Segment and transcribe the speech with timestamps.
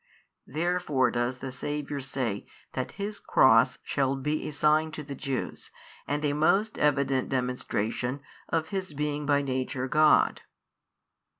[0.47, 5.69] therefore does the Saviour say that His Cross shall be a sign to the Jews
[6.07, 10.41] and a most evident demonstration of His being by Nature God.